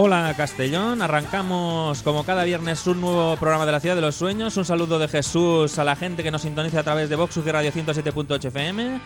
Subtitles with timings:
[0.00, 4.56] Hola Castellón, arrancamos como cada viernes un nuevo programa de la Ciudad de los Sueños.
[4.56, 7.48] Un saludo de Jesús a la gente que nos sintoniza a través de Vox UG
[7.48, 9.00] Radio 107.8 FM.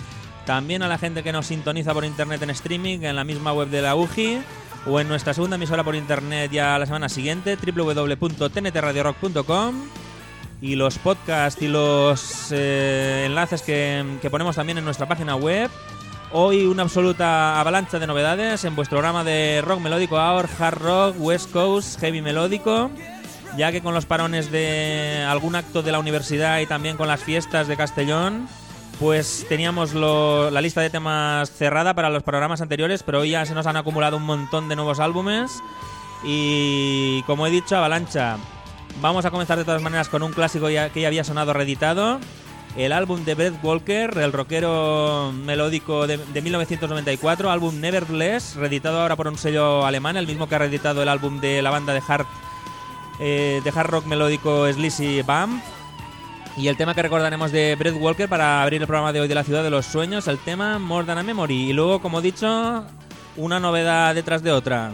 [0.45, 3.69] También a la gente que nos sintoniza por internet en streaming en la misma web
[3.69, 4.43] de la UGI
[4.87, 9.75] o en nuestra segunda emisora por internet ya la semana siguiente, www.tntradiorock.com.
[10.61, 15.71] Y los podcasts y los eh, enlaces que, que ponemos también en nuestra página web.
[16.35, 21.17] Hoy una absoluta avalancha de novedades en vuestro programa de rock melódico ahora, hard rock,
[21.19, 22.91] west coast, heavy melódico,
[23.59, 27.23] ya que con los parones de algún acto de la universidad y también con las
[27.23, 28.49] fiestas de Castellón,
[28.99, 33.53] pues teníamos la lista de temas cerrada para los programas anteriores, pero hoy ya se
[33.55, 35.53] nos han acumulado un montón de nuevos álbumes.
[36.25, 38.39] Y como he dicho, avalancha.
[39.03, 42.21] Vamos a comenzar de todas maneras con un clásico ya- que ya había sonado reeditado,
[42.77, 49.17] el álbum de Brett Walker, el rockero melódico de, de 1994, álbum Nevertheless, reeditado ahora
[49.17, 52.03] por un sello alemán, el mismo que ha reeditado el álbum de la banda de
[52.07, 52.27] hard,
[53.21, 55.63] eh, hard rock melódico Sleazy Bump.
[56.57, 59.35] Y el tema que recordaremos de Brett Walker para abrir el programa de hoy de
[59.35, 61.71] la Ciudad de los Sueños, el tema More Than a Memory.
[61.71, 62.85] Y luego, como dicho,
[63.37, 64.93] una novedad detrás de otra.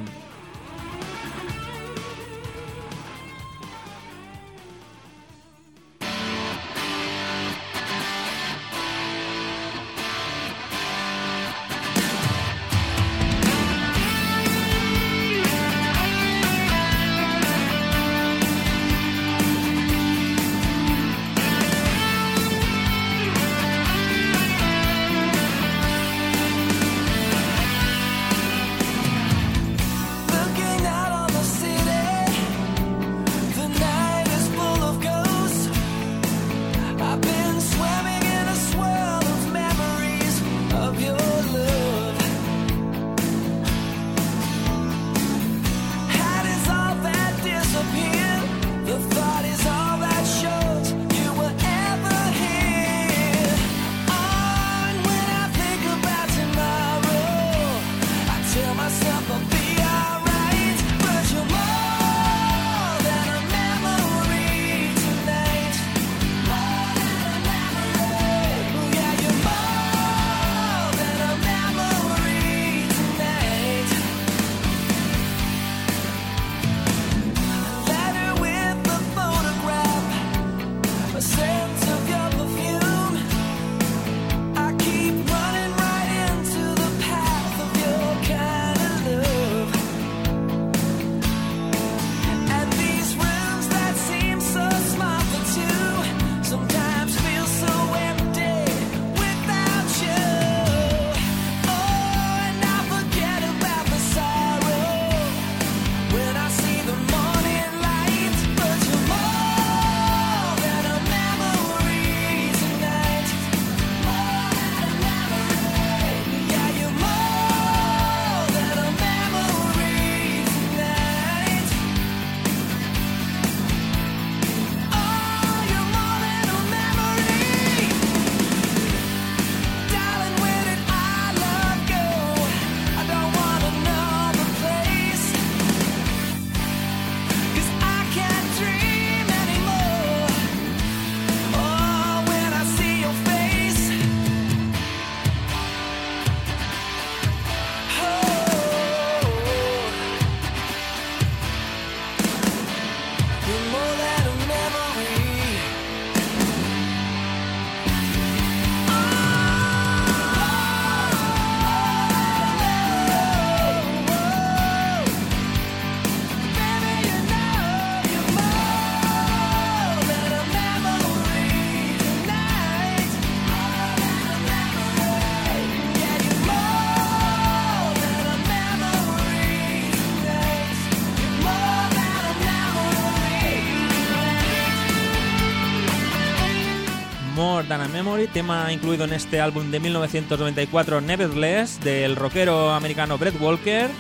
[187.69, 193.19] More Than a Memory, tema incluido en este álbum de 1994 Nevertheless del rockero americano
[193.19, 193.91] Brett Walker.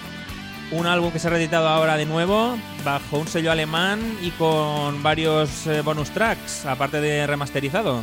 [0.70, 5.02] Un álbum que se ha reeditado ahora de nuevo bajo un sello alemán y con
[5.02, 8.02] varios eh, bonus tracks, aparte de remasterizado.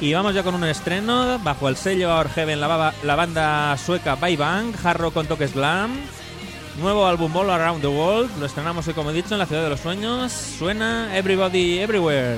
[0.00, 3.76] Y vamos ya con un estreno bajo el sello Our Heaven, la, ba- la banda
[3.78, 5.92] sueca Bye Bang, Harrow con toques glam.
[6.78, 9.62] Nuevo álbum All Around the World, lo estrenamos hoy como he dicho en la ciudad
[9.62, 10.32] de los sueños.
[10.32, 12.36] Suena Everybody Everywhere.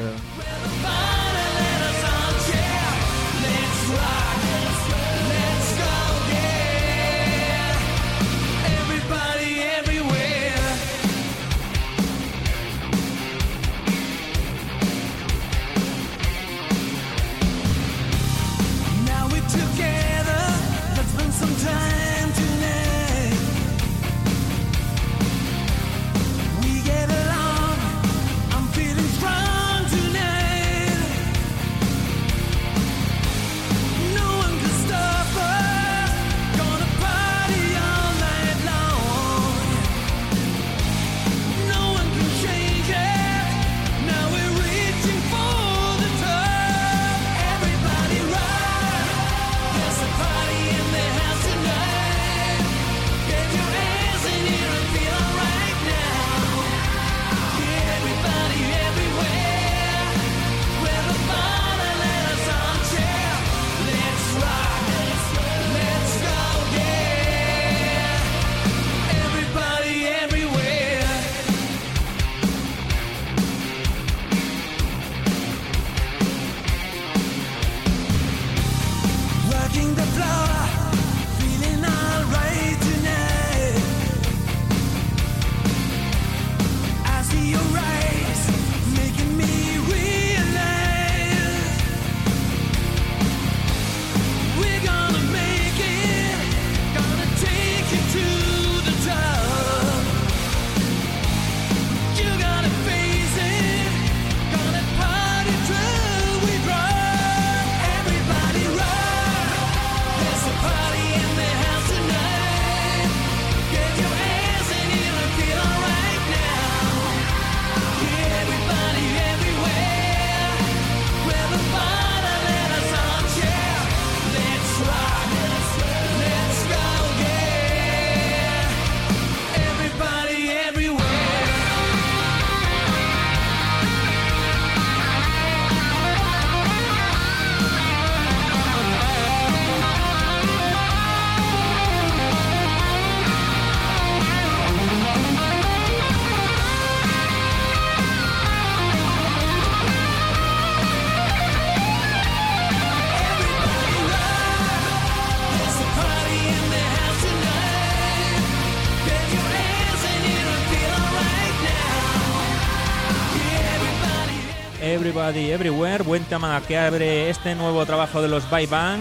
[165.26, 165.50] Everybody.
[165.50, 169.00] Everywhere, buen tema que abre este nuevo trabajo de los Bye Bang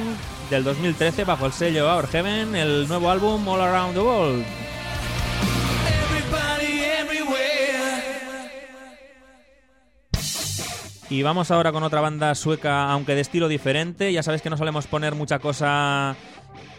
[0.50, 4.46] del 2013 bajo el sello Our Heaven, el nuevo álbum All Around the World.
[11.10, 14.12] Y vamos ahora con otra banda sueca, aunque de estilo diferente.
[14.12, 16.16] Ya sabéis que no solemos poner mucha cosa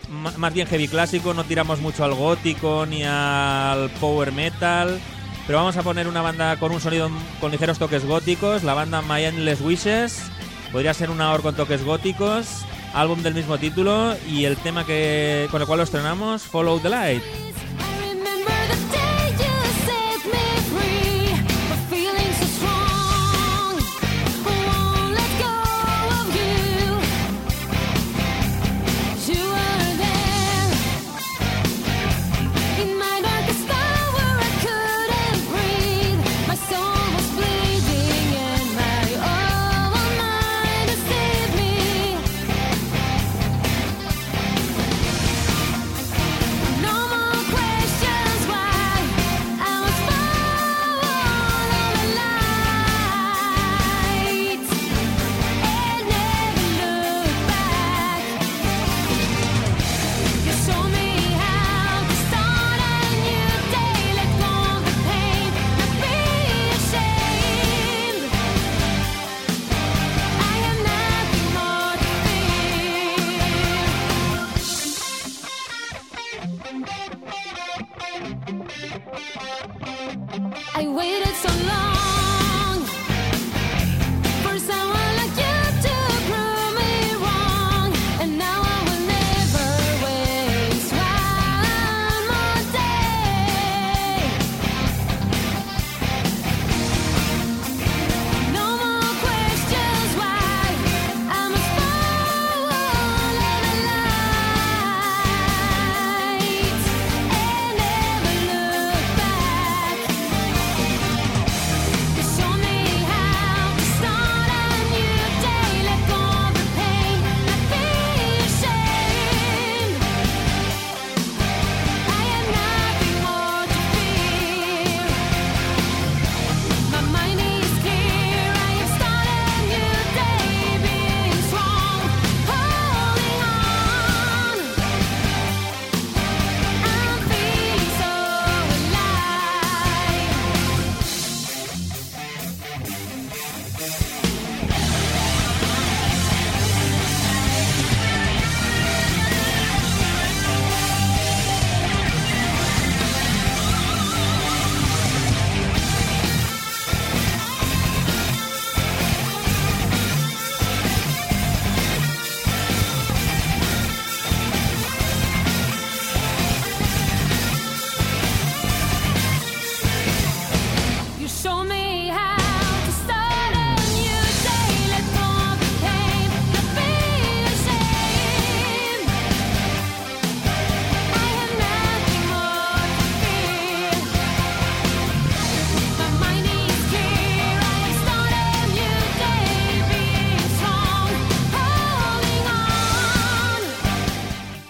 [0.08, 5.00] más bien heavy clásico, no tiramos mucho al gótico ni al power metal.
[5.46, 7.08] Pero vamos a poner una banda con un sonido
[7.40, 10.30] con ligeros toques góticos, la banda My Endless Wishes.
[10.72, 15.46] Podría ser una or con toques góticos, álbum del mismo título y el tema que
[15.52, 17.22] con el cual lo estrenamos, Follow the Light.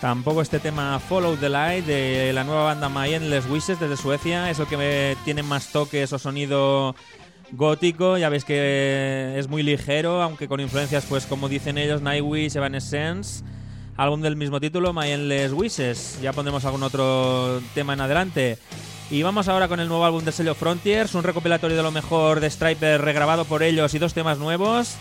[0.06, 4.48] Tampoco este tema Follow the Light de la nueva banda My Endless Wishes desde Suecia
[4.48, 6.94] es el que tiene más toques o sonido
[7.50, 8.16] gótico.
[8.16, 13.42] Ya veis que es muy ligero, aunque con influencias, pues como dicen ellos, Nightwish, Evanescence.
[13.96, 16.20] Álbum del mismo título, My Endless Wishes.
[16.22, 18.58] Ya pondremos algún otro tema en adelante.
[19.10, 22.38] Y vamos ahora con el nuevo álbum del sello Frontiers, un recopilatorio de lo mejor
[22.38, 24.94] de Striper regrabado por ellos y dos temas nuevos.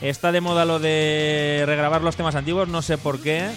[0.00, 3.50] Está de moda lo de regrabar los temas antiguos, no sé por qué.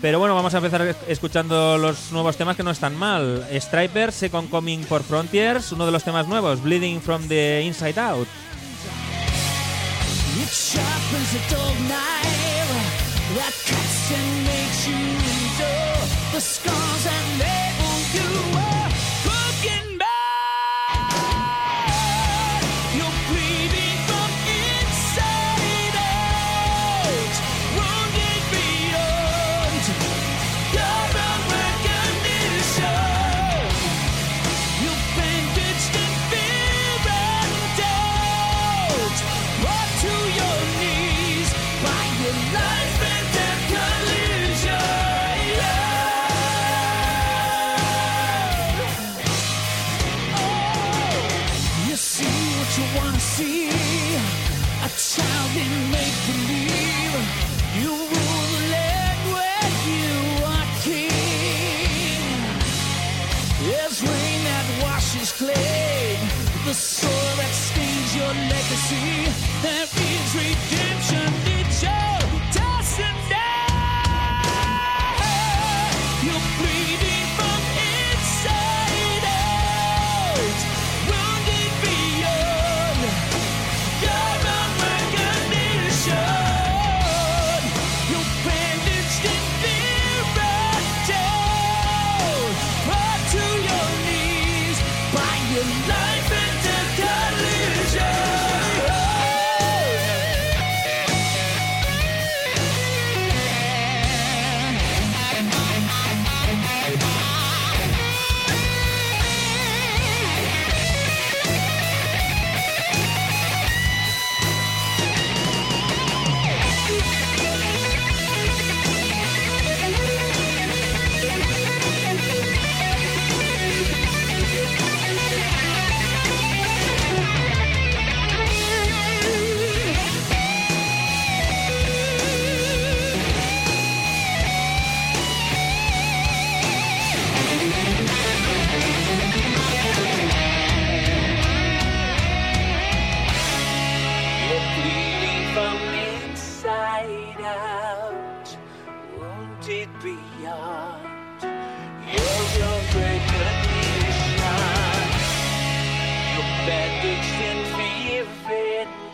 [0.00, 3.46] Pero bueno, vamos a empezar es- escuchando los nuevos temas que no están mal.
[3.52, 8.28] Striper, Second Coming por Frontiers, uno de los temas nuevos, Bleeding from the Inside Out.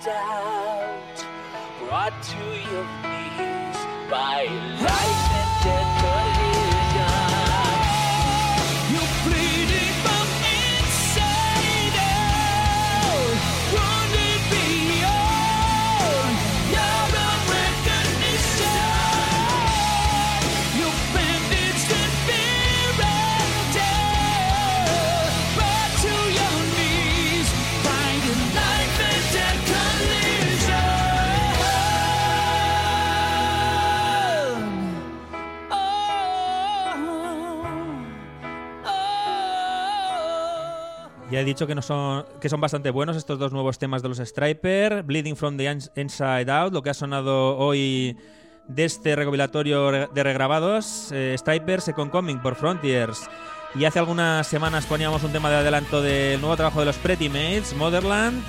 [0.04, 1.24] Doubt,
[1.80, 4.44] brought to your knees by
[4.82, 5.23] life
[41.34, 44.08] Ya he dicho que, no son, que son bastante buenos estos dos nuevos temas de
[44.08, 48.16] los Striper, Bleeding from the Ins- Inside Out, lo que ha sonado hoy
[48.68, 53.28] de este recopilatorio re- de regrabados, eh, Striper Second Coming por Frontiers.
[53.74, 57.28] Y hace algunas semanas poníamos un tema de adelanto del nuevo trabajo de los Pretty
[57.28, 58.40] Mates, Motherland.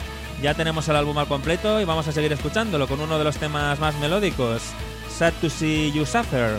[0.44, 3.38] Ya tenemos el álbum al completo y vamos a seguir escuchándolo con uno de los
[3.38, 4.62] temas más melódicos,
[5.10, 6.56] Sad to See You Suffer.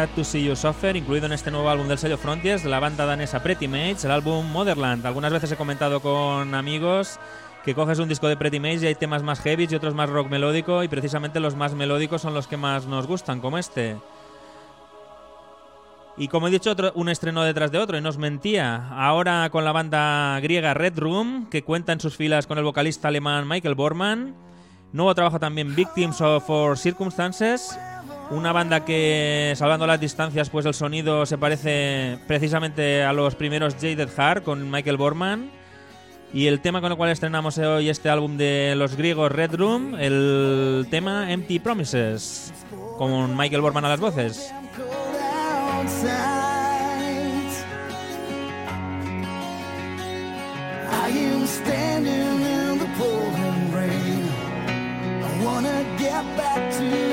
[0.00, 3.04] Sad to See You Suffer, incluido en este nuevo álbum del sello Frontiers la banda
[3.04, 5.04] danesa Pretty Mates, el álbum Motherland.
[5.04, 7.20] Algunas veces he comentado con amigos
[7.66, 10.08] que coges un disco de Pretty Mates y hay temas más heavy y otros más
[10.08, 13.98] rock melódico y precisamente los más melódicos son los que más nos gustan, como este.
[16.16, 18.88] Y como he dicho, un estreno detrás de otro, y no os mentía.
[18.92, 23.08] Ahora con la banda griega Red Room, que cuenta en sus filas con el vocalista
[23.08, 24.34] alemán Michael Bormann.
[24.94, 27.78] Nuevo trabajo también Victims of Circumstances.
[28.30, 33.74] Una banda que, salvando las distancias, pues el sonido se parece precisamente a los primeros
[33.74, 35.50] Jaded Heart con Michael Bormann.
[36.32, 39.96] Y el tema con el cual estrenamos hoy este álbum de los griegos Red Room,
[39.98, 42.52] el tema Empty Promises,
[42.98, 44.52] con Michael Bormann a las voces.
[55.20, 57.09] I wanna get back to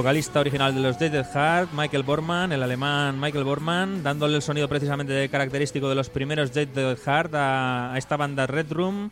[0.00, 4.66] vocalista original de los Dead Heart, Michael Borman, el alemán Michael Borman, dándole el sonido
[4.66, 9.10] precisamente característico de los primeros Dead Heart a, esta banda Red Room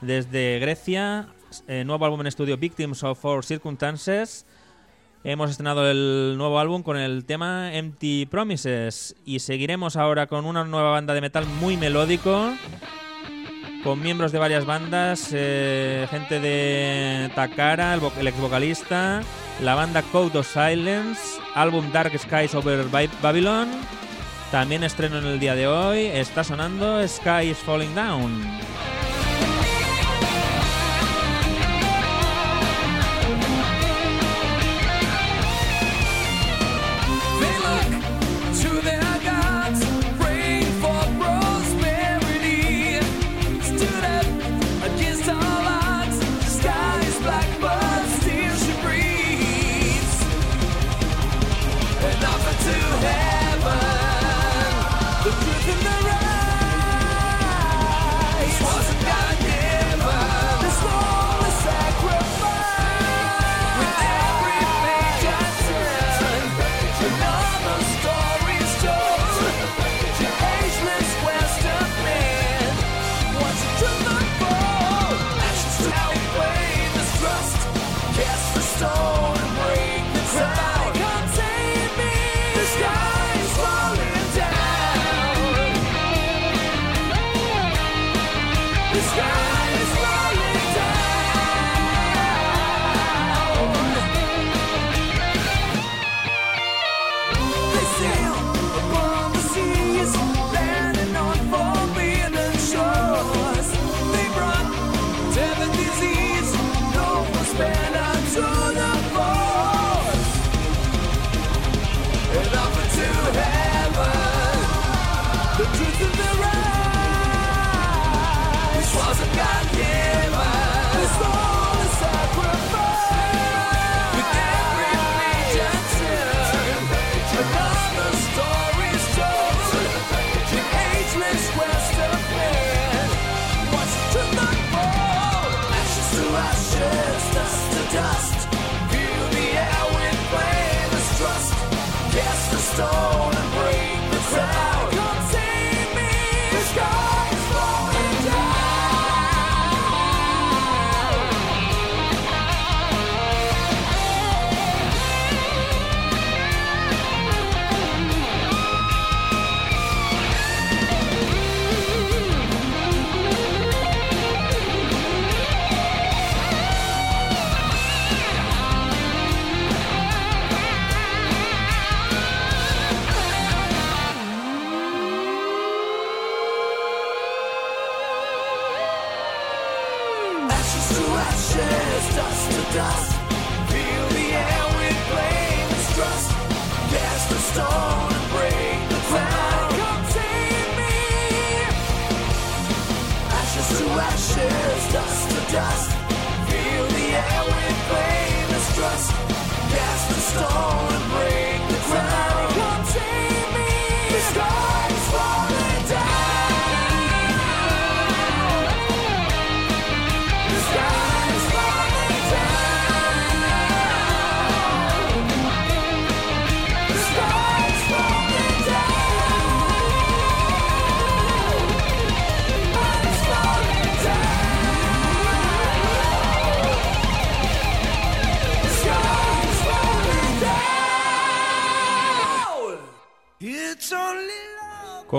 [0.00, 1.28] desde Grecia.
[1.68, 4.46] Eh, nuevo álbum en estudio Victims of Our Circumstances.
[5.24, 10.64] Hemos estrenado el nuevo álbum con el tema Empty Promises y seguiremos ahora con una
[10.64, 12.54] nueva banda de metal muy melódico
[13.82, 19.22] con miembros de varias bandas, eh, gente de Takara, el, ex vocalista,
[19.62, 21.20] la banda Code of Silence,
[21.54, 23.68] álbum Dark Skies Over Ba- Babylon.
[24.50, 28.42] También estreno en el día de hoy, está sonando Sky is Falling Down.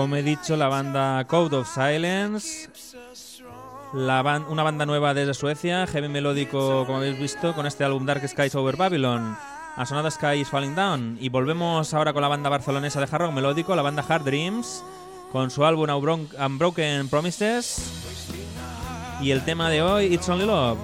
[0.02, 2.68] Como he dicho, la banda Code of Silence,
[3.94, 8.56] una banda nueva desde Suecia, heavy melódico, como habéis visto, con este álbum Dark Skies
[8.56, 9.36] Over Babylon.
[9.76, 11.18] Ha sonado Sky is Falling Down.
[11.20, 14.82] Y volvemos ahora con la banda barcelonesa de hard rock melódico, la banda Hard Dreams,
[15.30, 17.80] con su álbum Unbro- Unbroken Promises.
[19.20, 20.78] Y el tema de hoy, It's Only Love.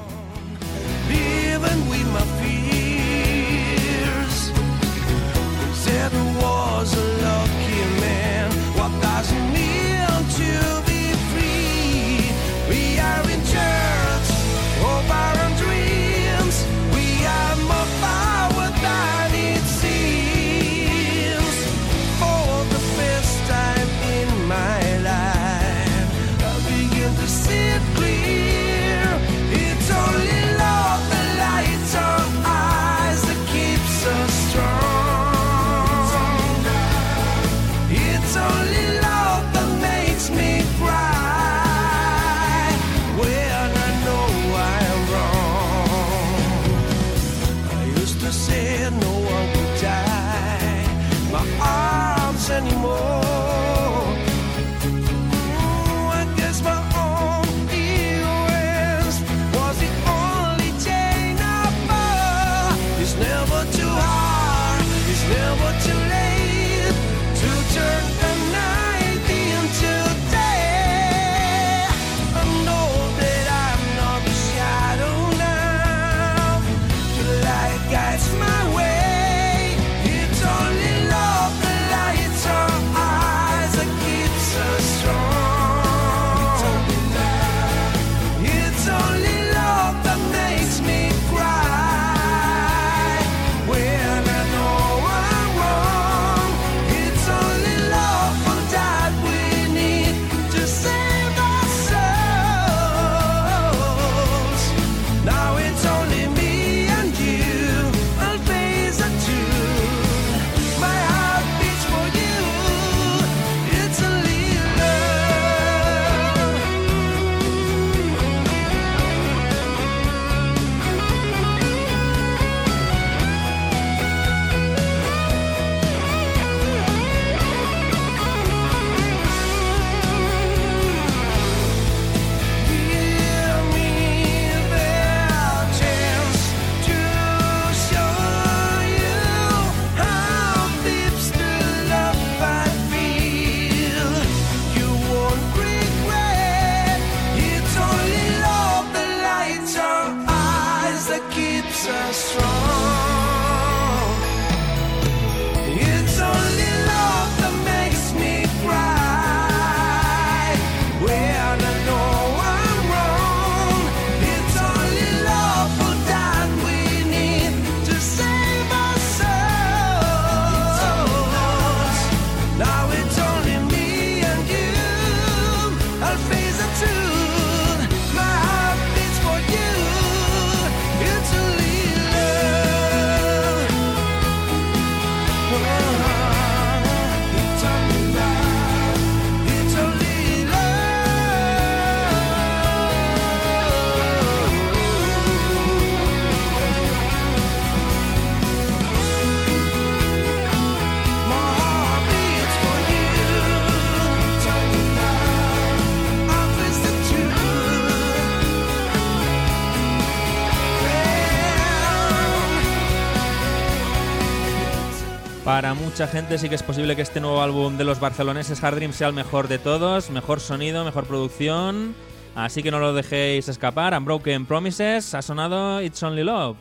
[215.99, 218.93] Mucha gente sí que es posible que este nuevo álbum de los barceloneses Hard Dream
[218.93, 221.93] sea el mejor de todos, mejor sonido, mejor producción,
[222.37, 223.99] así que no lo dejéis escapar.
[223.99, 226.57] Unbroken Promises ha sonado It's Only Love.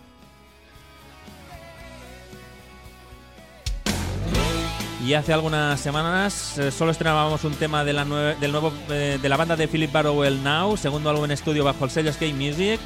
[5.05, 9.55] Y hace algunas semanas eh, solo estrenábamos un tema del nuevo, eh, de la banda
[9.55, 12.79] de Philip Barrowell Now, segundo álbum en estudio bajo el sello Skate Music,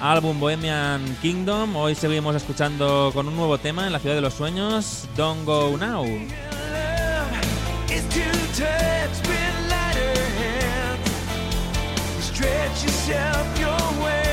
[0.00, 1.76] álbum Bohemian Kingdom.
[1.76, 5.76] Hoy seguimos escuchando con un nuevo tema en la ciudad de los sueños, Don't Go
[5.76, 6.04] Now.
[12.82, 14.23] Yourself your will.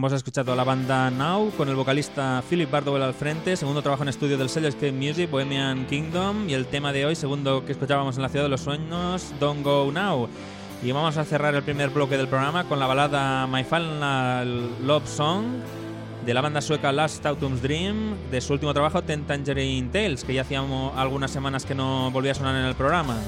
[0.00, 4.02] Hemos escuchado a la banda Now con el vocalista Philip Bardowell al frente, segundo trabajo
[4.02, 7.72] en estudio del sello Skate Music, Bohemian Kingdom, y el tema de hoy, segundo que
[7.72, 10.26] escuchábamos en la ciudad de los sueños, Don't Go Now.
[10.82, 15.06] Y vamos a cerrar el primer bloque del programa con la balada My Final Love
[15.06, 15.44] Song
[16.24, 20.32] de la banda sueca Last Autumn's Dream, de su último trabajo Ten Tangerine Tales, que
[20.32, 23.18] ya hacíamos algunas semanas que no volvía a sonar en el programa.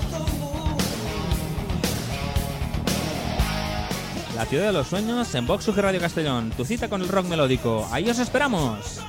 [4.34, 7.88] La ciudad de los sueños en Vox Radio Castellón, tu cita con el rock melódico.
[7.92, 9.00] Ahí os esperamos.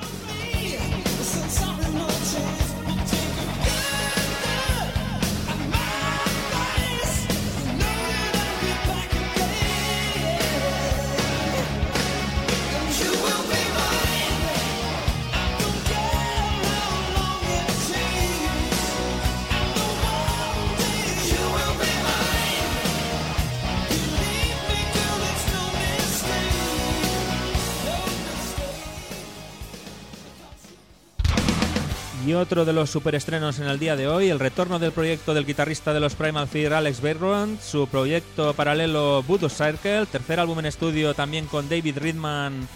[32.26, 35.46] Y otro de los superestrenos en el día de hoy, el retorno del proyecto del
[35.46, 40.66] guitarrista de los Primal Fear, Alex Bayrond, su proyecto paralelo Voodoo Circle, tercer álbum en
[40.66, 42.68] estudio también con David Ridman,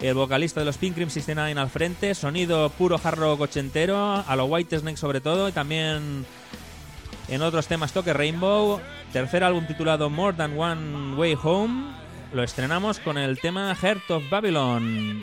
[0.00, 3.46] el vocalista de los Pink Cream 69 al frente, sonido puro hard rock
[4.26, 6.24] a lo White Snake sobre todo, y también
[7.28, 8.80] en otros temas toque Rainbow,
[9.12, 11.92] tercer álbum titulado More Than One Way Home,
[12.32, 15.22] lo estrenamos con el tema Heart of Babylon.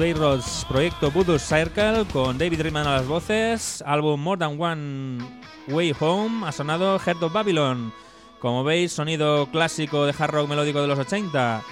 [0.00, 5.42] Alex Bayrods, proyecto Voodoo Circle, con David Rayman a las voces, álbum More Than One
[5.68, 7.92] Way Home, ha sonado Heart of Babylon.
[8.38, 11.62] Como veis, sonido clásico de hard rock melódico de los 80.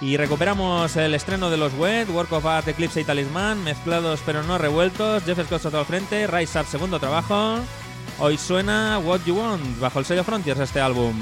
[0.00, 4.42] Y recuperamos el estreno de los Wet, Work of Art, Eclipse y Talisman, mezclados pero
[4.42, 7.58] no revueltos, Jeff Scott Soto al frente, Rise Up segundo trabajo.
[8.18, 11.14] Hoy suena What You Want, bajo el sello Frontiers este álbum.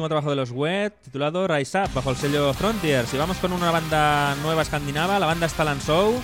[0.00, 3.12] Último trabajo de los Wet, titulado Rise Up, bajo el sello Frontiers.
[3.12, 6.14] Y vamos con una banda nueva escandinava, la banda Stalan Show,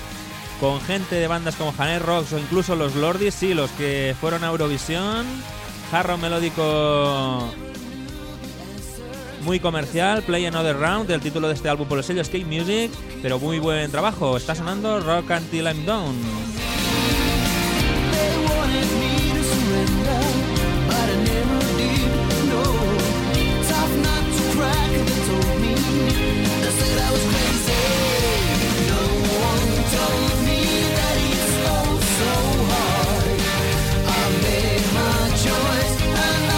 [0.61, 4.45] con gente de bandas como Janet Rocks o incluso los Lordis, sí, los que fueron
[4.45, 5.27] a Eurovisión.
[5.91, 7.53] Jarro melódico
[9.43, 12.91] muy comercial, Play Another Round, el título de este álbum por el sello Skate Music,
[13.21, 14.39] pero muy buen trabajo.
[14.39, 16.17] Está sonando Rock Until I'm Down.
[35.47, 36.56] Choice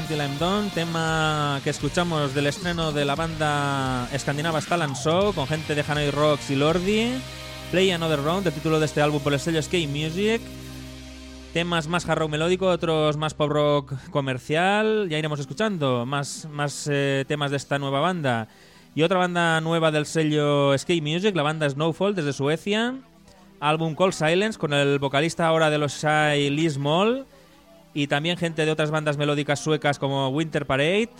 [0.00, 5.46] Until I'm Done, tema que escuchamos del estreno de la banda escandinava Stalan Show con
[5.46, 7.12] gente de Hanoi Rocks y Lordi.
[7.70, 10.40] Play Another Round, el título de este álbum por el sello Skate Music.
[11.52, 15.08] Temas más hard rock melódico, otros más pop rock comercial.
[15.10, 18.48] Ya iremos escuchando más, más eh, temas de esta nueva banda.
[18.94, 22.94] Y otra banda nueva del sello Skate Music, la banda Snowfall desde Suecia.
[23.60, 27.26] Álbum Call Silence con el vocalista ahora de los Shy Lee Small.
[27.92, 31.10] Y también gente de otras bandas melódicas suecas como Winter Parade.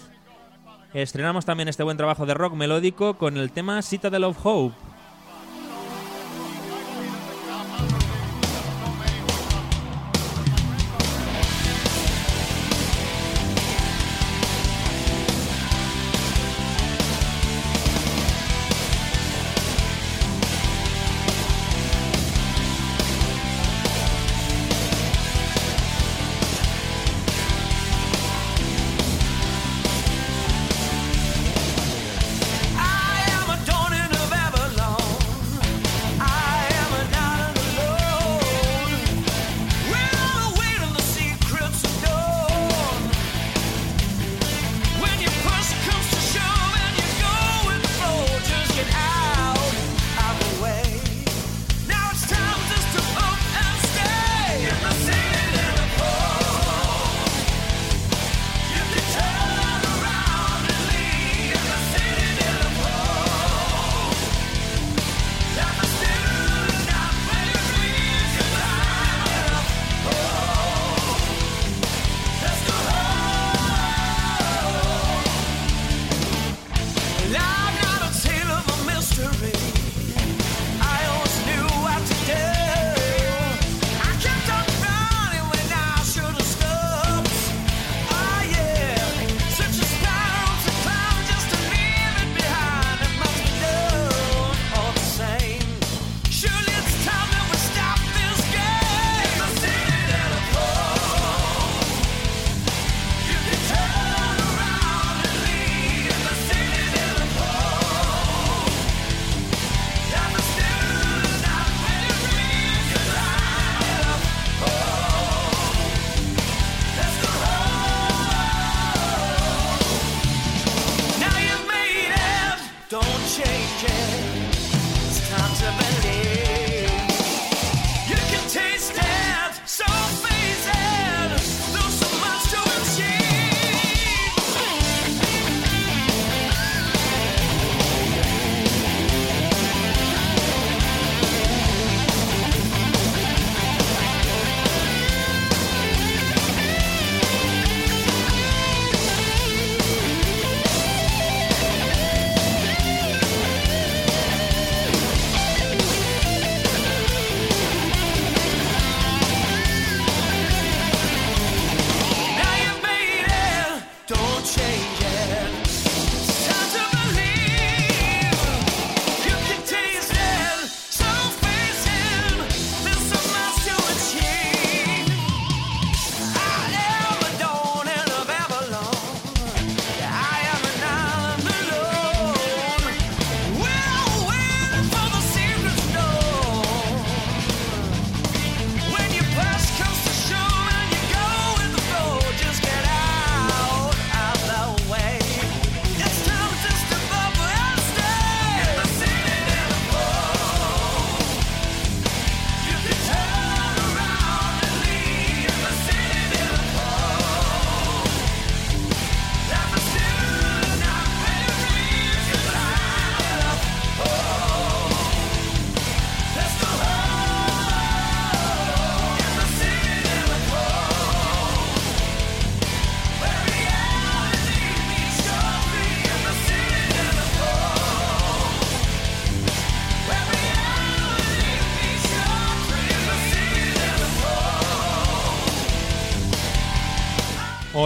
[0.95, 4.90] Estrenamos también este buen trabajo de rock melódico con el tema Citadel of Hope.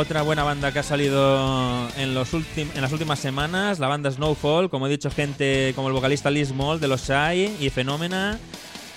[0.05, 4.69] Otra buena banda que ha salido en, los en las últimas semanas, la banda Snowfall,
[4.69, 8.39] como he dicho, gente como el vocalista Liz Moll de los Shy y Phenomena,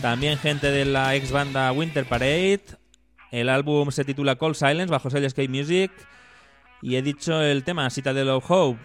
[0.02, 2.62] también gente de la ex banda Winter Parade,
[3.32, 5.92] el álbum se titula Cold Silence bajo sello Skate Music
[6.82, 8.78] y he dicho el tema Citadel of Hope.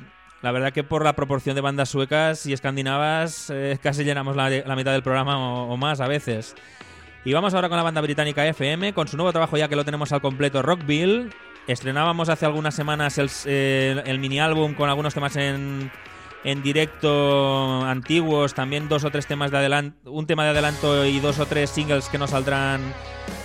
[0.42, 4.48] La verdad que por la proporción de bandas suecas y escandinavas eh, casi llenamos la,
[4.48, 6.54] la mitad del programa o, o más a veces.
[7.24, 9.84] Y vamos ahora con la banda británica FM, con su nuevo trabajo ya que lo
[9.84, 11.30] tenemos al completo, Rockville.
[11.66, 15.92] Estrenábamos hace algunas semanas el, eh, el mini álbum con algunos temas en,
[16.44, 21.20] en directo antiguos, también dos o tres temas de adelanto, un tema de adelanto y
[21.20, 22.80] dos o tres singles que no saldrán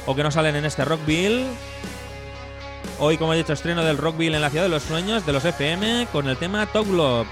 [0.07, 1.45] o que no salen en este Rockville.
[2.99, 5.45] Hoy, como he dicho, estreno del Rockville en la ciudad de los sueños de los
[5.45, 7.27] FM con el tema Top Globe.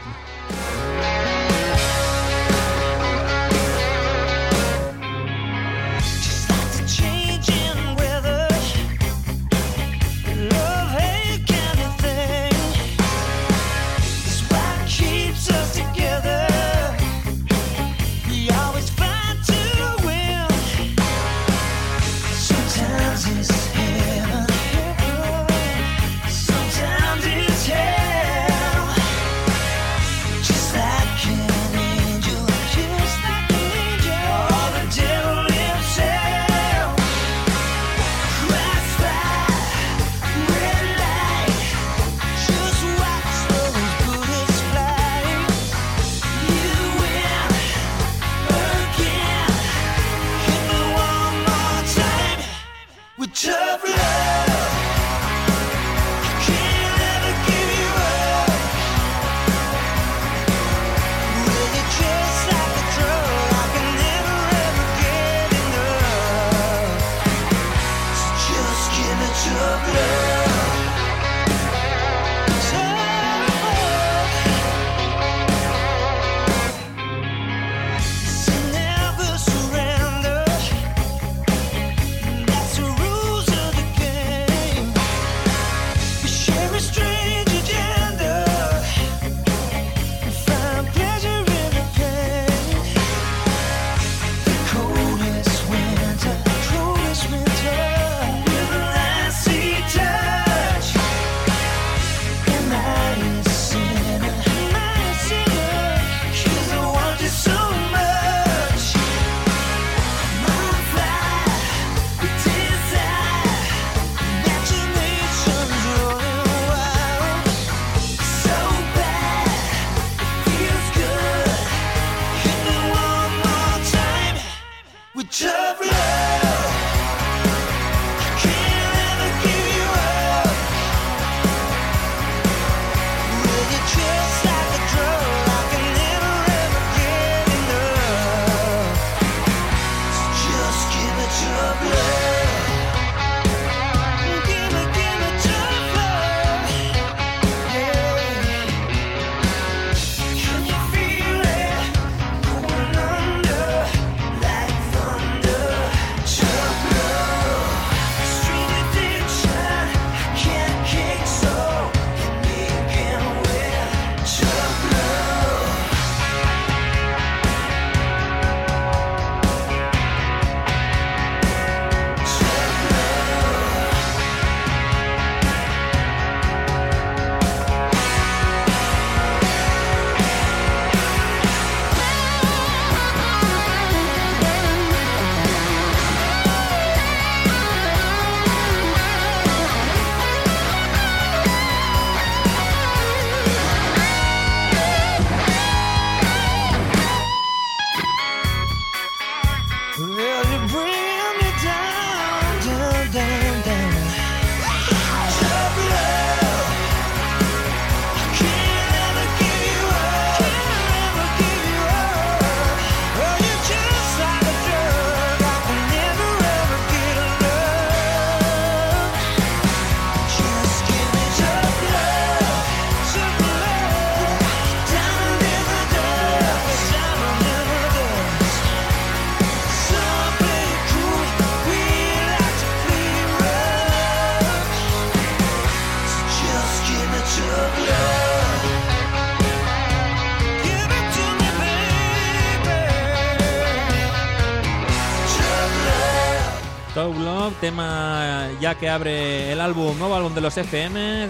[247.66, 251.28] Tema ya que abre el álbum, nuevo álbum de los FM,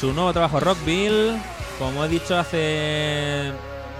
[0.00, 1.36] su nuevo trabajo Rockville.
[1.78, 3.52] Como he dicho hace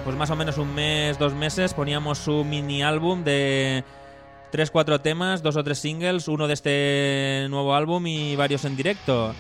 [0.03, 3.85] pues más o menos un mes, dos meses, poníamos su mini álbum de
[4.51, 8.75] tres, cuatro temas, dos o tres singles, uno de este nuevo álbum y varios en
[8.75, 9.35] directo.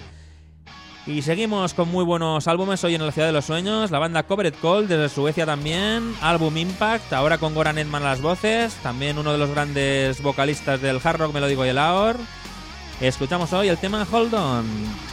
[1.07, 3.93] Y seguimos con muy buenos álbumes hoy en la Ciudad de los Sueños.
[3.93, 6.15] La banda Covered Cold desde Suecia también.
[6.21, 8.75] Álbum Impact, ahora con Goran Edman las voces.
[8.83, 12.17] También uno de los grandes vocalistas del hard rock melódico y el AOR.
[13.01, 15.06] Escuchamos hoy el tema Hold On.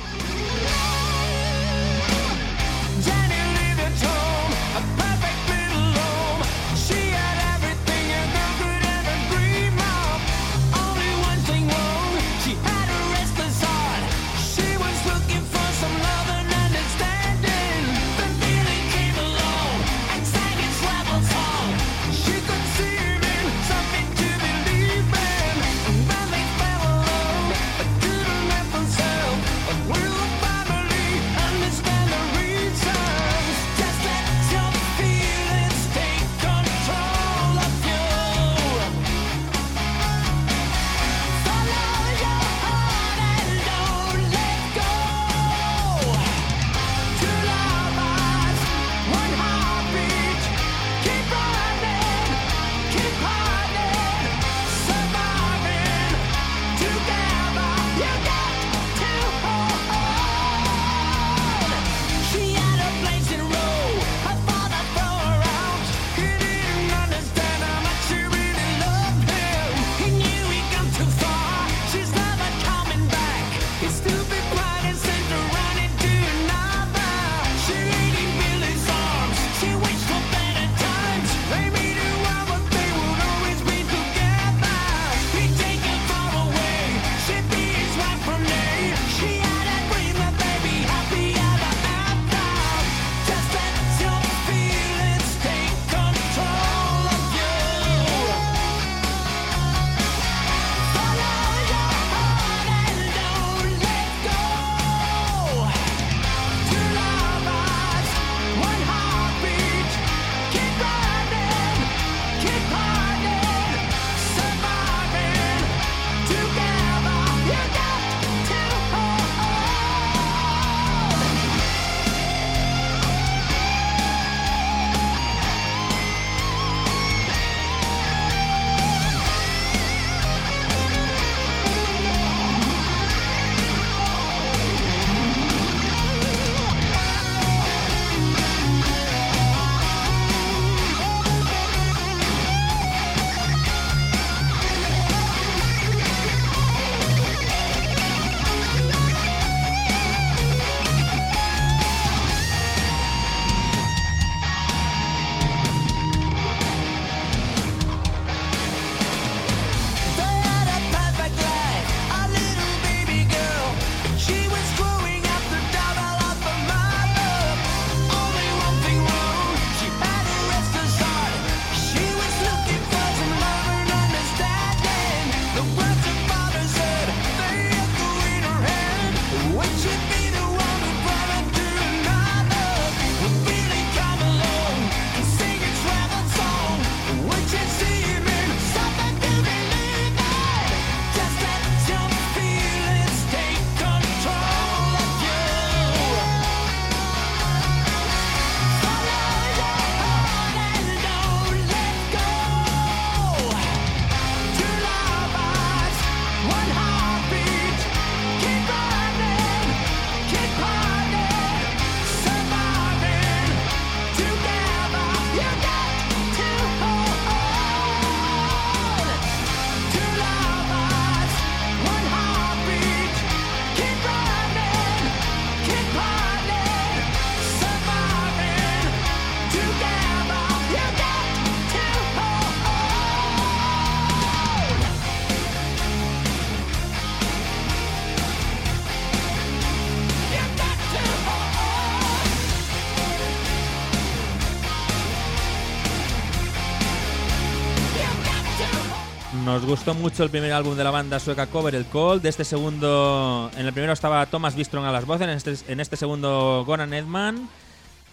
[249.74, 252.22] gustó mucho el primer álbum de la banda sueca Cover, el Cold.
[252.22, 255.80] De este segundo, en el primero estaba Thomas Bistron a las voces, en este, en
[255.80, 257.50] este segundo Goran Edman.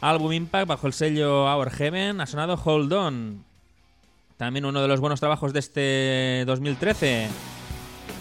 [0.00, 3.44] Álbum Impact bajo el sello Our Heaven ha sonado Hold On.
[4.38, 7.28] También uno de los buenos trabajos de este 2013.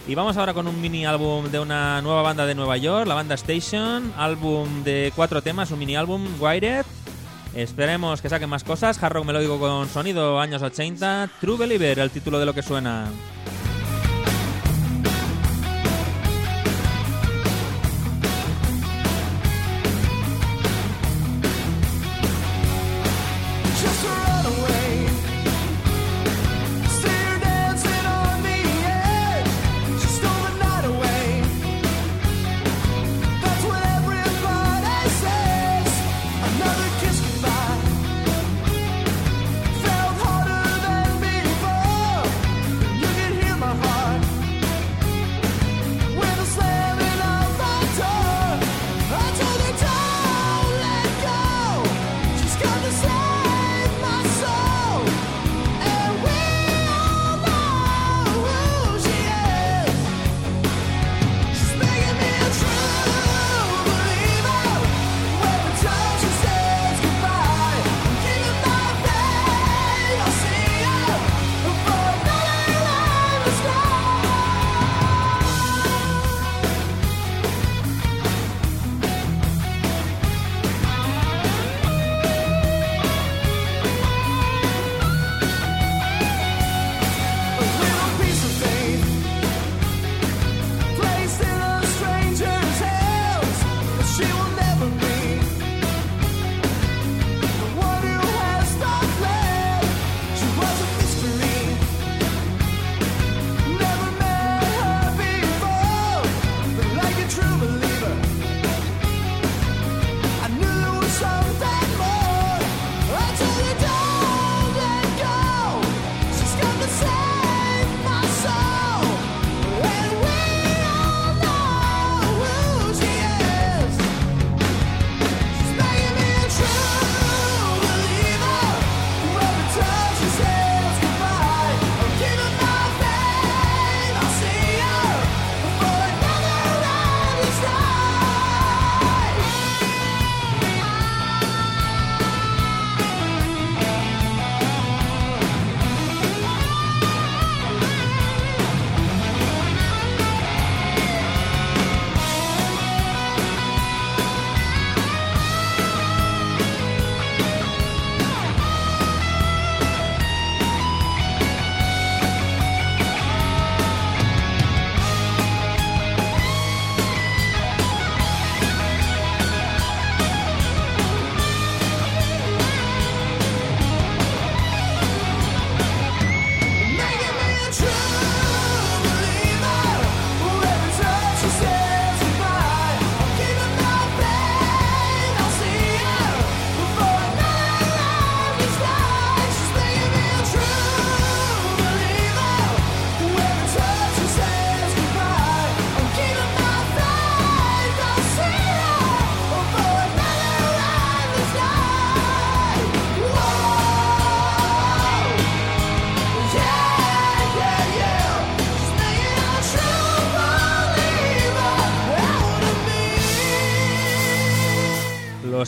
[0.06, 3.14] Y vamos ahora con un mini álbum de una nueva banda de Nueva York, la
[3.14, 4.12] banda Station.
[4.18, 6.84] Álbum de cuatro temas, un mini álbum, Wired.
[7.54, 9.02] Esperemos que saquen más cosas.
[9.02, 11.30] Hard melódico con sonido años 80.
[11.40, 13.08] True Believer, el título de lo que suena.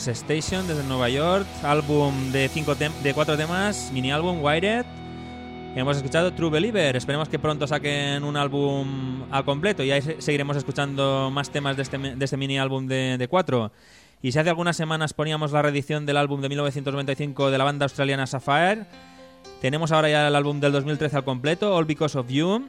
[0.09, 4.85] Station desde Nueva York, álbum de, cinco de cuatro temas, mini álbum Wired.
[5.75, 10.57] Hemos escuchado True Believer, esperemos que pronto saquen un álbum a completo y ahí seguiremos
[10.57, 13.73] escuchando más temas de este, de este mini álbum de, de cuatro.
[14.21, 17.85] Y si hace algunas semanas poníamos la reedición del álbum de 1995 de la banda
[17.85, 18.87] australiana Sapphire,
[19.61, 22.69] tenemos ahora ya el álbum del 2013 al completo, All Because of You.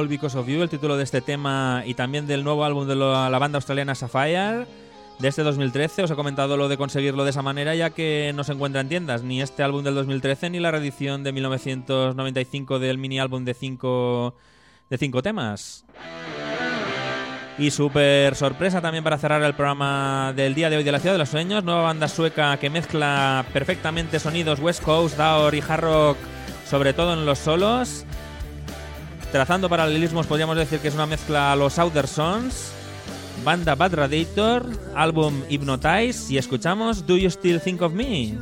[0.00, 2.96] All Because of You, el título de este tema y también del nuevo álbum de
[2.96, 4.66] la banda australiana Sapphire
[5.18, 6.04] de este 2013.
[6.04, 8.88] Os he comentado lo de conseguirlo de esa manera ya que no se encuentra en
[8.88, 13.52] tiendas ni este álbum del 2013 ni la reedición de 1995 del mini álbum de
[13.52, 14.34] cinco,
[14.88, 15.84] de cinco temas.
[17.58, 21.14] Y súper sorpresa también para cerrar el programa del día de hoy de la Ciudad
[21.14, 21.62] de los Sueños.
[21.62, 26.16] Nueva banda sueca que mezcla perfectamente sonidos West Coast, Daor y Hard Rock,
[26.64, 28.06] sobre todo en los solos.
[29.32, 32.72] Trazando paralelismos, podríamos decir que es una mezcla a los Outer Sons.
[33.44, 38.36] Banda Bad Radiator, álbum Hypnotize y escuchamos Do You Still Think of Me?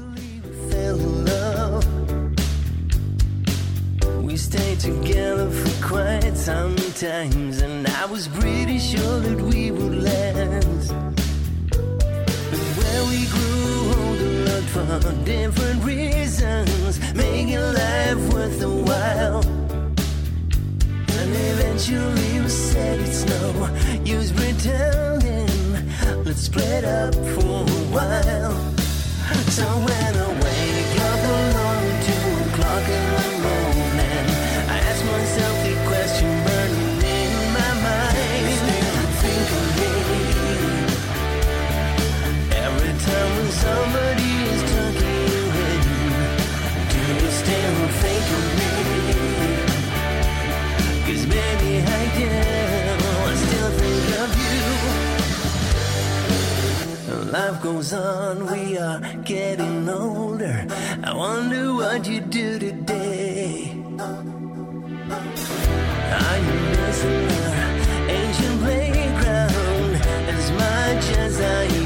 [4.38, 10.94] stayed together for quite some times, and I was pretty sure that we would last.
[12.78, 19.67] But we grew older looked for different reasons, making life worth the while.
[21.20, 23.68] And eventually we said it's no
[24.04, 25.48] use pretending.
[26.24, 28.54] Let's split up for a while.
[29.50, 30.27] So when
[57.32, 60.66] Life goes on, we are getting older.
[61.04, 63.70] I wonder what you do today.
[66.26, 67.56] Are you missing our
[68.08, 69.96] ancient playground
[70.36, 71.77] as much as I do?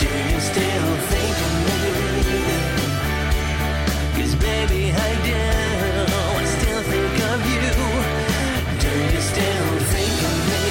[0.00, 1.80] Do you still think of me?
[4.16, 5.44] Cause baby I do,
[6.40, 7.70] I still think of you.
[8.84, 10.64] Do you still think of me?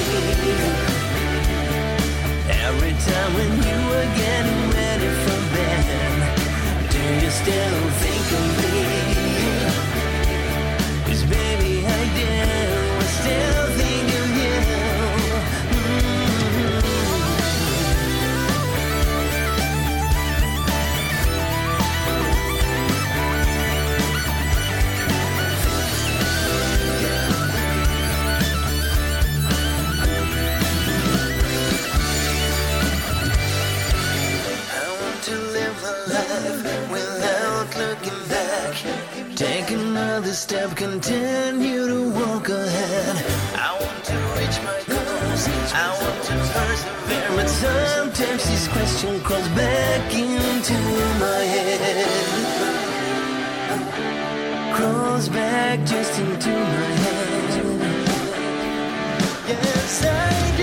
[2.66, 7.85] Every time when you were getting ready for bed, do you still
[40.36, 43.16] step, continue to walk ahead.
[43.56, 47.30] I want to reach my goals, I want to persevere.
[47.36, 50.74] But sometimes this question crawls back into
[51.24, 52.06] my head.
[54.76, 57.26] Crawls back just into my head.
[59.48, 60.55] Yes, I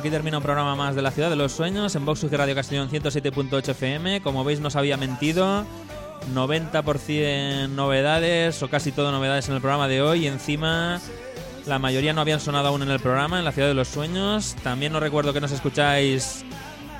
[0.00, 2.88] aquí termina un programa más de la Ciudad de los Sueños en Vox Radio Castellón
[2.88, 4.22] 107.8 FM.
[4.22, 5.66] Como veis, nos había mentido.
[6.34, 10.24] 90% novedades o casi todo novedades en el programa de hoy.
[10.24, 10.98] Y encima,
[11.66, 14.56] la mayoría no habían sonado aún en el programa, en la Ciudad de los Sueños.
[14.62, 16.46] También os recuerdo que nos escucháis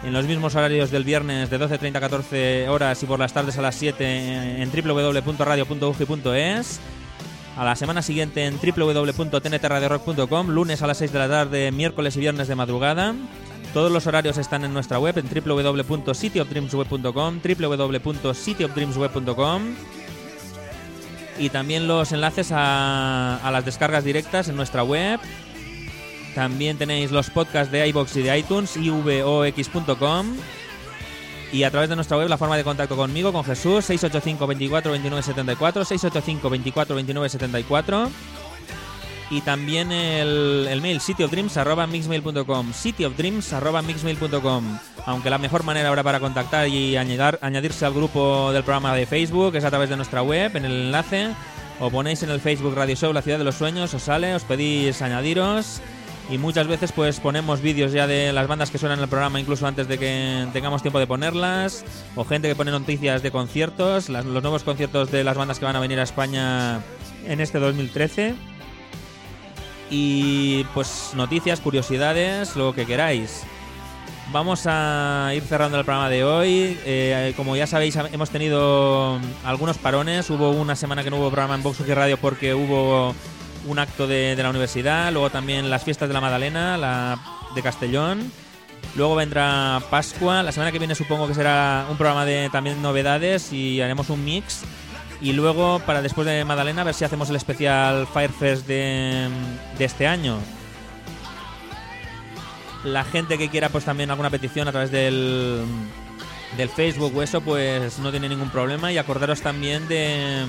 [0.05, 3.57] en los mismos horarios del viernes de 12.30 a 14 horas y por las tardes
[3.57, 6.81] a las 7 en www.radio.ugi.es.
[7.61, 12.21] A la semana siguiente en www.tntradiorock.com, lunes a las 6 de la tarde, miércoles y
[12.21, 13.15] viernes de madrugada.
[13.75, 19.63] Todos los horarios están en nuestra web en www.cityofdreamsweb.com, www.cityofdreamsweb.com
[21.39, 25.21] y también los enlaces a, a las descargas directas en nuestra web.
[26.35, 30.35] También tenéis los podcasts de iBox y de iTunes, ivox.com.
[31.53, 34.93] Y a través de nuestra web la forma de contacto conmigo, con Jesús, 685 24
[34.93, 38.11] 29 74, 685 24 29 74.
[39.31, 46.97] Y también el, el mail cityofdreams.mixmail.com cityofdreams.mixmail.com Aunque la mejor manera ahora para contactar y
[46.97, 50.65] añadir, añadirse al grupo del programa de Facebook es a través de nuestra web, en
[50.65, 51.29] el enlace.
[51.79, 54.45] O ponéis en el Facebook Radio Show La Ciudad de los Sueños, os sale, os
[54.45, 55.81] pedís añadiros.
[56.31, 59.41] Y muchas veces pues ponemos vídeos ya de las bandas que suenan en el programa
[59.41, 61.85] incluso antes de que tengamos tiempo de ponerlas.
[62.15, 65.75] O gente que pone noticias de conciertos, los nuevos conciertos de las bandas que van
[65.75, 66.81] a venir a España
[67.27, 68.35] en este 2013
[69.91, 73.43] y pues noticias, curiosidades, lo que queráis.
[74.33, 76.79] Vamos a ir cerrando el programa de hoy.
[76.85, 80.31] Eh, como ya sabéis, hemos tenido algunos parones.
[80.31, 83.17] Hubo una semana que no hubo programa en Vox Radio porque hubo
[83.67, 85.13] un acto de, la universidad.
[85.13, 87.19] Luego también las fiestas de la Madalena, la
[87.55, 88.33] de Castellón.
[88.97, 90.43] Luego vendrá Pascua.
[90.43, 94.25] La semana que viene supongo que será un programa de también novedades y haremos un
[94.25, 94.63] mix.
[95.21, 99.29] Y luego, para después de Madalena, a ver si hacemos el especial Firefest de,
[99.77, 100.39] de este año.
[102.85, 105.63] La gente que quiera pues también alguna petición a través del,
[106.57, 108.91] del Facebook o eso, pues no tiene ningún problema.
[108.91, 110.47] Y acordaros también de,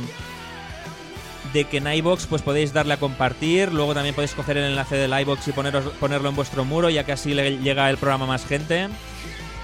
[1.54, 3.72] de que en iBox pues podéis darle a compartir.
[3.74, 7.04] Luego también podéis coger el enlace del iBox y poneros, ponerlo en vuestro muro, ya
[7.04, 8.88] que así le llega el programa a más gente.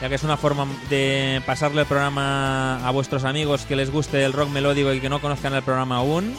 [0.01, 4.23] Ya que es una forma de pasarle el programa a vuestros amigos que les guste
[4.23, 6.35] el rock melódico y que no conozcan el programa aún.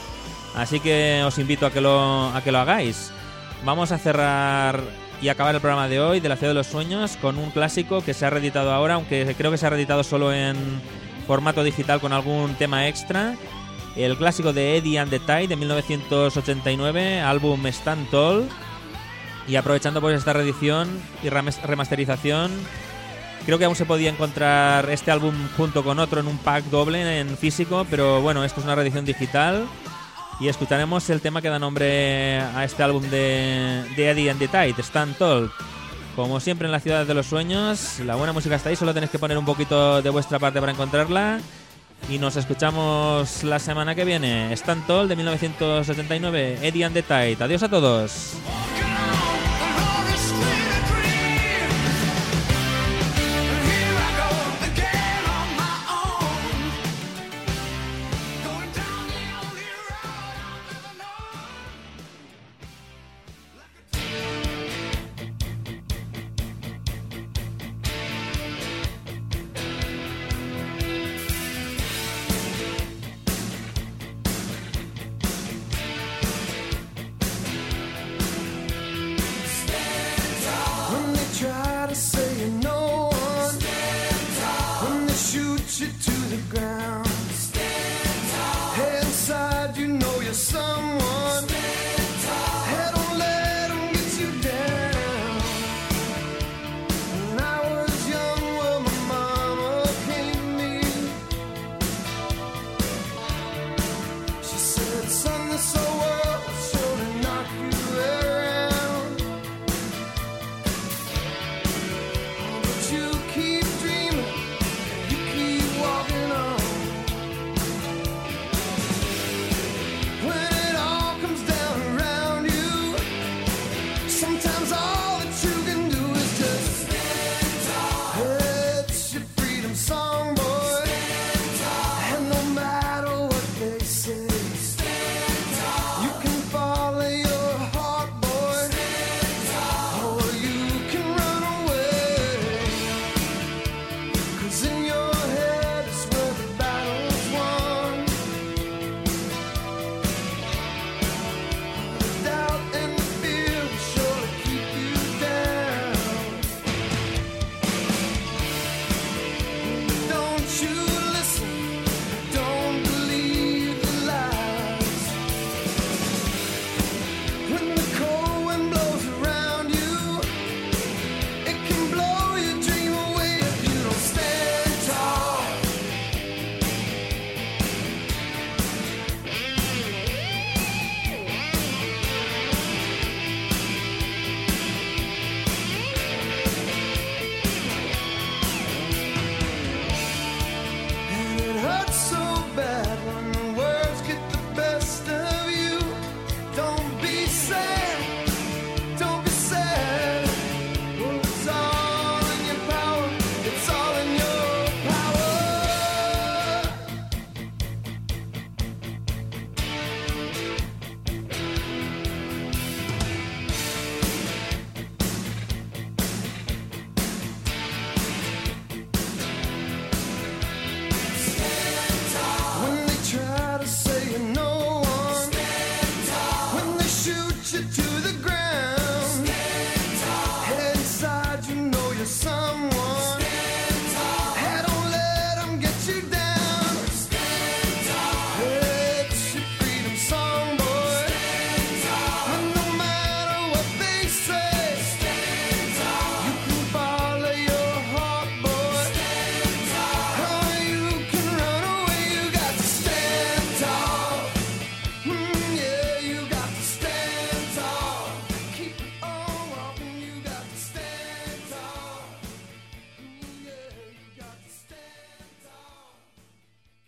[0.54, 3.10] Así que os invito a que lo, a que lo hagáis.
[3.64, 4.80] Vamos a cerrar
[5.20, 8.02] y acabar el programa de hoy de la Ciudad de los Sueños con un clásico
[8.02, 10.56] que se ha reeditado ahora, aunque creo que se ha reeditado solo en
[11.26, 13.34] formato digital con algún tema extra.
[13.98, 18.48] El clásico de Eddie and the Tide de 1989, álbum Stand Tall.
[19.48, 20.88] Y aprovechando pues esta reedición
[21.22, 22.50] y remas- remasterización,
[23.46, 27.18] creo que aún se podía encontrar este álbum junto con otro en un pack doble
[27.20, 29.66] en físico, pero bueno, esto es una reedición digital.
[30.40, 34.46] Y escucharemos el tema que da nombre a este álbum de, de Eddie and the
[34.46, 35.50] Tide, Stand Tall.
[36.14, 39.10] Como siempre en la ciudad de los sueños, la buena música está ahí, solo tenéis
[39.10, 41.40] que poner un poquito de vuestra parte para encontrarla.
[42.08, 44.52] Y nos escuchamos la semana que viene.
[44.52, 47.36] Stand Tall de 1979, Eddie and the Tide.
[47.40, 48.34] Adiós a todos.